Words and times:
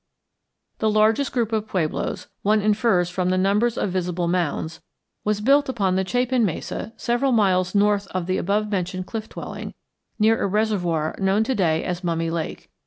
The 0.79 0.89
largest 0.89 1.31
group 1.31 1.51
of 1.51 1.67
pueblos, 1.67 2.27
one 2.41 2.59
infers 2.59 3.11
from 3.11 3.29
the 3.29 3.37
number 3.37 3.67
of 3.67 3.91
visible 3.91 4.27
mounds, 4.27 4.81
was 5.23 5.41
built 5.41 5.69
upon 5.69 5.95
the 5.95 6.03
Chapin 6.03 6.43
Mesa 6.43 6.91
several 6.97 7.31
miles 7.31 7.75
north 7.75 8.07
of 8.07 8.25
the 8.25 8.39
above 8.39 8.71
mentioned 8.71 9.05
cliff 9.05 9.29
dwelling 9.29 9.75
near 10.17 10.41
a 10.41 10.47
reservoir 10.47 11.13
known 11.19 11.43
to 11.43 11.53
day 11.53 11.83
as 11.83 12.03
Mummy 12.03 12.31
Lake. 12.31 12.71